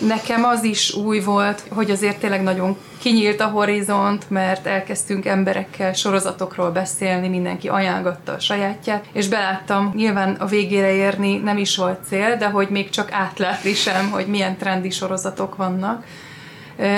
[0.00, 5.92] Nekem az is új volt, hogy azért tényleg nagyon kinyílt a horizont, mert elkezdtünk emberekkel
[5.92, 12.04] sorozatokról beszélni, mindenki ajánlotta a sajátját, és beláttam, nyilván a végére érni nem is volt
[12.08, 16.04] cél, de hogy még csak átlátni sem, hogy milyen trendi sorozatok vannak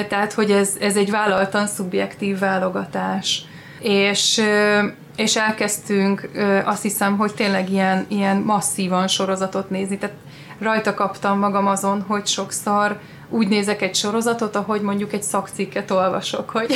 [0.09, 3.45] tehát hogy ez, ez egy vállaltan szubjektív válogatás.
[3.81, 4.43] És,
[5.17, 6.31] és elkezdtünk
[6.65, 10.17] azt hiszem, hogy tényleg ilyen, ilyen masszívan sorozatot nézni, tehát
[10.59, 12.99] rajta kaptam magam azon, hogy sokszor
[13.31, 16.75] úgy nézek egy sorozatot, ahogy mondjuk egy szakcikket olvasok, hogy...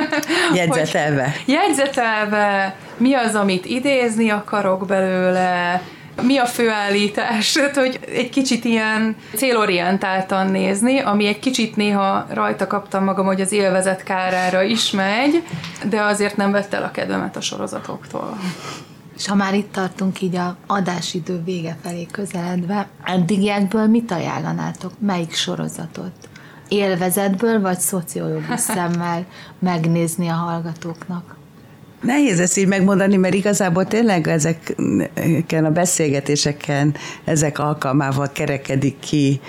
[0.54, 1.22] Jegyzetelve.
[1.22, 5.82] hogy jegyzetelve, mi az, amit idézni akarok belőle,
[6.22, 12.66] mi a főállítás, tehát, hogy egy kicsit ilyen célorientáltan nézni, ami egy kicsit néha rajta
[12.66, 15.42] kaptam magam, hogy az élvezet kárára is megy,
[15.84, 18.38] de azért nem vett el a kedvemet a sorozatoktól.
[19.18, 24.92] És ha már itt tartunk így a adásidő vége felé közeledve, eddigiekből mit ajánlanátok?
[24.98, 26.12] Melyik sorozatot?
[26.68, 29.26] Élvezetből vagy szociológus szemmel
[29.58, 31.36] megnézni a hallgatóknak?
[32.02, 39.40] Nehéz ezt így megmondani, mert igazából tényleg ezeken a beszélgetéseken, ezek alkalmával kerekedik ki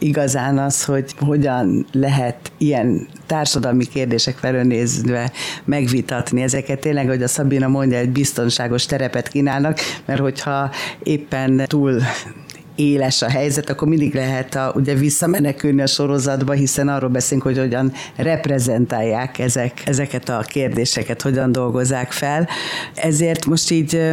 [0.00, 5.32] igazán az, hogy hogyan lehet ilyen társadalmi kérdések felől nézve
[5.64, 6.42] megvitatni.
[6.42, 10.70] Ezeket tényleg, hogy a Szabina mondja, egy biztonságos terepet kínálnak, mert hogyha
[11.02, 12.00] éppen túl
[12.80, 17.58] éles a helyzet, akkor mindig lehet a, ugye visszamenekülni a sorozatba, hiszen arról beszélünk, hogy
[17.58, 22.48] hogyan reprezentálják ezek, ezeket a kérdéseket, hogyan dolgozzák fel.
[22.94, 24.12] Ezért most így,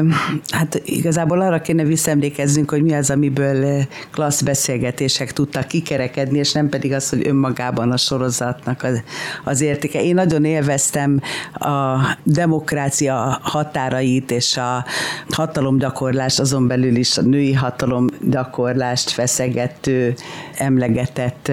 [0.50, 6.70] hát igazából arra kéne visszaemlékezzünk, hogy mi az, amiből klassz beszélgetések tudtak kikerekedni, és nem
[6.70, 9.02] pedig az, hogy önmagában a sorozatnak az,
[9.44, 10.04] az értéke.
[10.04, 11.22] Én nagyon élveztem
[11.54, 14.86] a demokrácia határait és a
[15.30, 20.16] hatalomgyakorlás, azon belül is a női hatalomgyakorlás gyakorlást feszegető,
[20.58, 21.52] emlegetett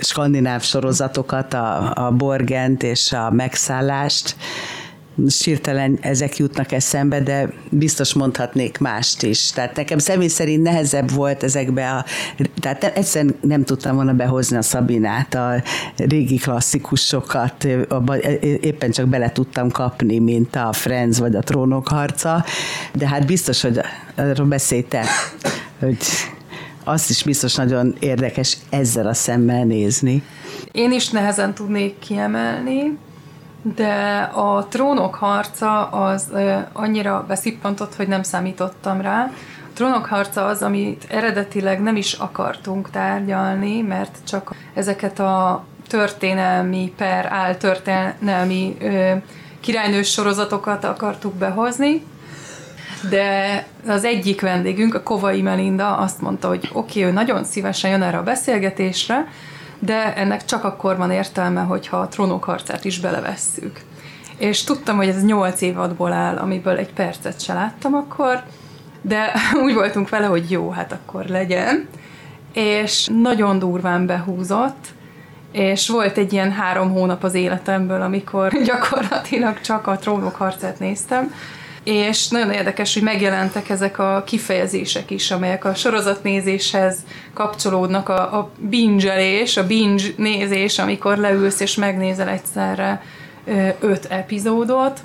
[0.00, 4.36] skandináv sorozatokat, a, a Borgent és a megszállást,
[5.28, 9.50] sírtelen ezek jutnak eszembe, de biztos mondhatnék mást is.
[9.50, 12.04] Tehát nekem személy szerint nehezebb volt ezekbe a...
[12.60, 15.62] Tehát egyszerűen nem tudtam volna behozni a Szabinát, a
[15.96, 22.44] régi klasszikusokat, abba éppen csak bele tudtam kapni, mint a Friends vagy a Trónok harca,
[22.92, 23.80] de hát biztos, hogy
[24.16, 25.04] arról beszéltem,
[25.78, 25.96] hogy
[26.84, 30.22] azt is biztos nagyon érdekes ezzel a szemmel nézni.
[30.72, 32.98] Én is nehezen tudnék kiemelni,
[33.62, 36.28] de a trónok harca az
[36.72, 39.30] annyira beszippantott, hogy nem számítottam rá.
[39.64, 46.92] A trónok harca az, amit eredetileg nem is akartunk tárgyalni, mert csak ezeket a történelmi
[46.96, 48.76] per áltörténelmi
[49.60, 52.02] királynős sorozatokat akartuk behozni,
[53.08, 57.90] de az egyik vendégünk, a Kovai Melinda azt mondta, hogy oké, okay, ő nagyon szívesen
[57.90, 59.28] jön erre a beszélgetésre,
[59.78, 63.80] de ennek csak akkor van értelme, hogyha a trónok harcát is belevesszük.
[64.36, 68.42] És tudtam, hogy ez nyolc évadból áll, amiből egy percet se láttam akkor,
[69.00, 69.32] de
[69.64, 71.88] úgy voltunk vele, hogy jó, hát akkor legyen.
[72.52, 74.86] És nagyon durván behúzott,
[75.52, 81.34] és volt egy ilyen három hónap az életemből, amikor gyakorlatilag csak a trónok harcát néztem,
[81.84, 86.96] és nagyon érdekes, hogy megjelentek ezek a kifejezések is, amelyek a sorozatnézéshez
[87.34, 93.02] kapcsolódnak, a, a binge-elés, a binge nézés, amikor leülsz és megnézel egyszerre
[93.80, 95.00] öt epizódot.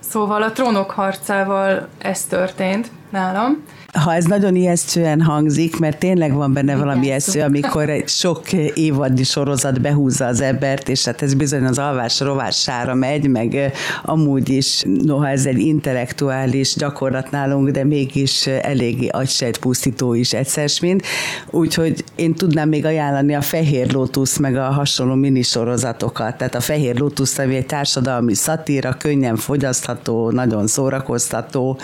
[0.00, 3.64] Szóval a trónok harcával ez történt nálam.
[3.98, 9.22] Ha ez nagyon ijesztően hangzik, mert tényleg van benne valami ijesztő, amikor egy sok évadnyi
[9.22, 13.72] sorozat behúzza az embert, és hát ez bizony az alvás rovására megy, meg
[14.02, 21.06] amúgy is, noha ez egy intellektuális gyakorlat nálunk, de mégis eléggé agysejtpusztító is egyszer, mint.
[21.50, 26.36] Úgyhogy én tudnám még ajánlani a Fehér Lótusz, meg a hasonló minisorozatokat.
[26.36, 31.78] Tehát a Fehér Lótusz, ami egy társadalmi szatíra, könnyen fogyasztható, nagyon szórakoztató,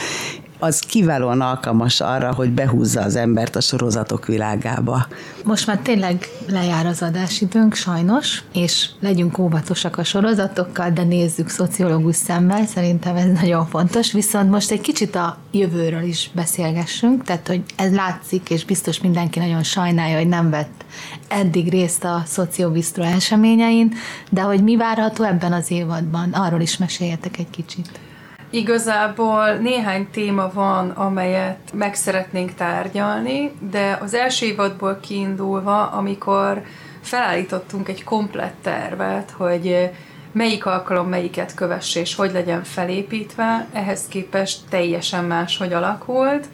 [0.58, 5.06] az kiválóan alkalmas arra, hogy behúzza az embert a sorozatok világába.
[5.44, 12.16] Most már tényleg lejár az adásidőnk, sajnos, és legyünk óvatosak a sorozatokkal, de nézzük szociológus
[12.16, 17.62] szemmel, szerintem ez nagyon fontos, viszont most egy kicsit a jövőről is beszélgessünk, tehát hogy
[17.76, 20.84] ez látszik, és biztos mindenki nagyon sajnálja, hogy nem vett
[21.28, 23.92] eddig részt a szociobisztro eseményein,
[24.30, 27.88] de hogy mi várható ebben az évadban, arról is meséljetek egy kicsit.
[28.50, 36.62] Igazából néhány téma van, amelyet meg szeretnénk tárgyalni, de az első évadból kiindulva, amikor
[37.00, 39.90] felállítottunk egy komplett tervet, hogy
[40.32, 46.46] melyik alkalom melyiket kövesse és hogy legyen felépítve, ehhez képest teljesen máshogy alakult.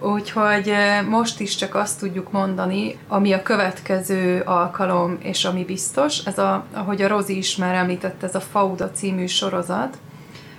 [0.00, 0.72] Úgyhogy
[1.08, 6.64] most is csak azt tudjuk mondani, ami a következő alkalom, és ami biztos, ez a,
[6.72, 9.98] ahogy a Rozi is már említett, ez a Fauda című sorozat,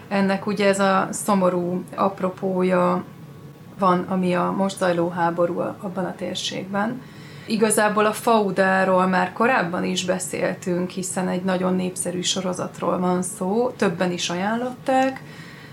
[0.08, 3.04] ennek ugye ez a szomorú apropója
[3.80, 7.02] van, ami a most zajló háború abban a térségben.
[7.46, 14.12] Igazából a Faudáról már korábban is beszéltünk, hiszen egy nagyon népszerű sorozatról van szó, többen
[14.12, 15.22] is ajánlották,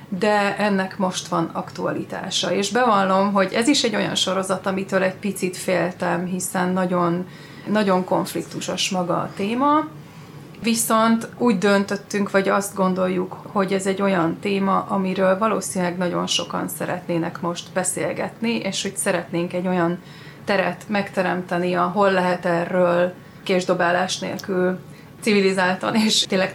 [0.08, 2.52] de ennek most van aktualitása.
[2.52, 7.26] És bevallom, hogy ez is egy olyan sorozat, amitől egy picit féltem, hiszen nagyon,
[7.70, 9.88] nagyon konfliktusos maga a téma,
[10.64, 16.68] Viszont úgy döntöttünk, vagy azt gondoljuk, hogy ez egy olyan téma, amiről valószínűleg nagyon sokan
[16.68, 19.98] szeretnének most beszélgetni, és hogy szeretnénk egy olyan
[20.44, 23.12] teret megteremteni, ahol lehet erről
[23.42, 24.78] késdobálás nélkül
[25.20, 26.54] civilizáltan és tényleg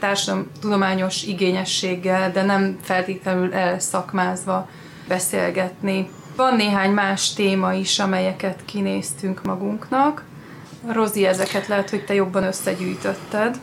[0.61, 4.69] tudományos igényességgel, de nem feltétlenül elszakmázva
[5.07, 6.09] beszélgetni.
[6.35, 10.23] Van néhány más téma is, amelyeket kinéztünk magunknak.
[10.87, 13.59] Rozi, ezeket lehet, hogy te jobban összegyűjtötted.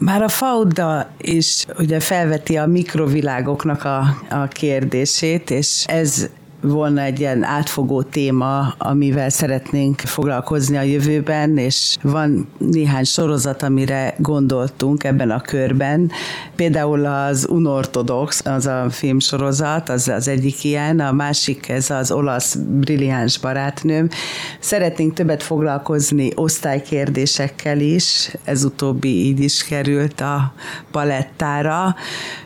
[0.00, 3.98] Már a Fauda is ugye felveti a mikrovilágoknak a,
[4.30, 6.28] a kérdését, és ez
[6.60, 14.14] volna egy ilyen átfogó téma, amivel szeretnénk foglalkozni a jövőben, és van néhány sorozat, amire
[14.18, 16.10] gondoltunk ebben a körben.
[16.56, 22.54] Például az Unortodox, az a filmsorozat, az az egyik ilyen, a másik ez az olasz
[22.54, 24.08] brilliáns barátnőm.
[24.60, 30.52] Szeretnénk többet foglalkozni osztálykérdésekkel is, ez utóbbi így is került a
[30.90, 31.94] palettára.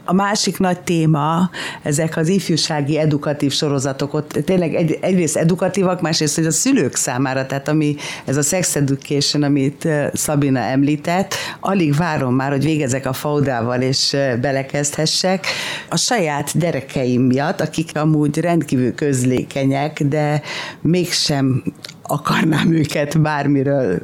[0.05, 1.51] A másik nagy téma,
[1.83, 7.47] ezek az ifjúsági edukatív sorozatok, ott tényleg egy, egyrészt edukatívak, másrészt, hogy a szülők számára,
[7.47, 13.13] tehát ami ez a sex education, amit Szabina említett, alig várom már, hogy végezek a
[13.13, 15.47] faudával, és belekezdhessek.
[15.89, 20.43] A saját gyerekeim miatt, akik amúgy rendkívül közlékenyek, de
[20.81, 21.63] mégsem
[22.03, 24.03] akarnám őket bármiről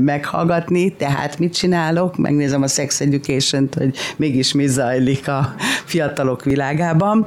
[0.00, 2.16] meghallgatni, tehát mit csinálok?
[2.16, 5.54] Megnézem a Sex education hogy mégis mi zajlik a
[5.84, 7.26] fiatalok világában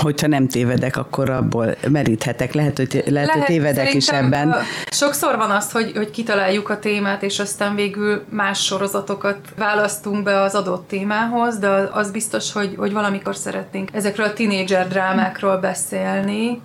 [0.00, 2.52] hogyha nem tévedek, akkor abból meríthetek.
[2.52, 4.54] Lehet, hogy, lehet, lehet hogy tévedek is ebben.
[4.90, 10.40] Sokszor van az, hogy, hogy kitaláljuk a témát, és aztán végül más sorozatokat választunk be
[10.40, 16.60] az adott témához, de az biztos, hogy, hogy valamikor szeretnénk ezekről a tinédzser drámákról beszélni,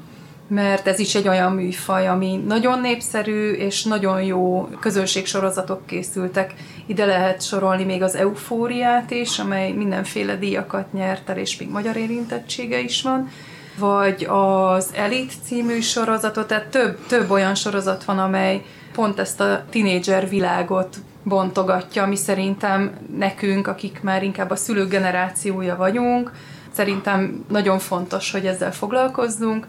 [0.48, 6.54] mert ez is egy olyan műfaj, ami nagyon népszerű, és nagyon jó közönségsorozatok készültek.
[6.86, 11.96] Ide lehet sorolni még az Eufóriát is, amely mindenféle díjakat nyert el, és még magyar
[11.96, 13.30] érintettsége is van
[13.78, 18.62] vagy az Elite című sorozatot, tehát több, több olyan sorozat van, amely
[18.94, 25.76] pont ezt a tinédzser világot bontogatja, ami szerintem nekünk, akik már inkább a szülők generációja
[25.76, 26.32] vagyunk,
[26.72, 29.68] szerintem nagyon fontos, hogy ezzel foglalkozzunk,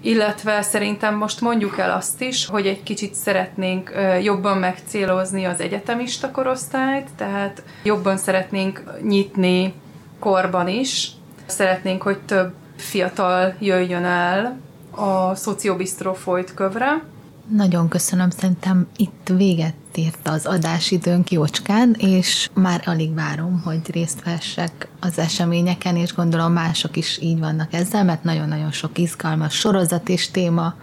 [0.00, 3.92] illetve szerintem most mondjuk el azt is, hogy egy kicsit szeretnénk
[4.22, 9.74] jobban megcélozni az egyetemista korosztályt, tehát jobban szeretnénk nyitni
[10.18, 11.10] korban is.
[11.46, 14.58] Szeretnénk, hogy több fiatal jöjjön el
[14.90, 17.02] a Szociobisztró folyt kövre,
[17.48, 24.24] nagyon köszönöm, szerintem itt véget ért az adásidőnk jócskán, és már alig várom, hogy részt
[24.24, 30.08] vessek az eseményeken, és gondolom mások is így vannak ezzel, mert nagyon-nagyon sok izgalmas sorozat
[30.08, 30.74] és téma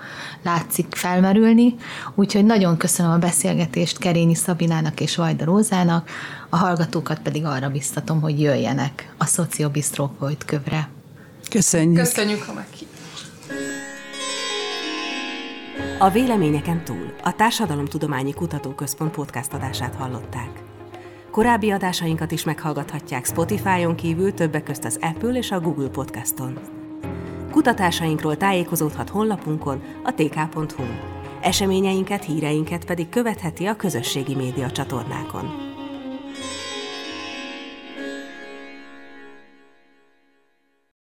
[0.43, 1.75] látszik felmerülni,
[2.15, 6.09] úgyhogy nagyon köszönöm a beszélgetést Kerényi Szabinának és Vajda Rózának,
[6.49, 10.89] a hallgatókat pedig arra biztatom, hogy jöjjenek a Szociobisztró kövre.
[11.49, 12.03] Köszönjük!
[12.03, 12.92] Köszönjük a meghívást!
[16.03, 20.63] A Véleményeken túl a Társadalomtudományi Kutatóközpont podcast adását hallották.
[21.31, 26.59] Korábbi adásainkat is meghallgathatják Spotify-on kívül többek közt az Apple és a Google Podcaston.
[27.51, 30.83] Kutatásainkról tájékozódhat honlapunkon a tk.hu.
[31.41, 35.72] Eseményeinket, híreinket pedig követheti a közösségi média csatornákon.